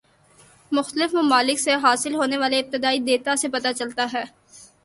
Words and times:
مختلف 0.71 1.13
ممالک 1.15 1.59
سے 1.59 1.73
حاصل 1.83 2.15
ہونے 2.15 2.37
والے 2.37 2.59
ابتدائی 2.59 2.99
دیتا 3.01 3.35
سے 3.35 3.47
پتہ 3.49 3.71
چلتا 3.75 4.07
ہے 4.13 4.23